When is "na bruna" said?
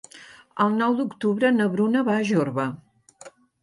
1.59-2.05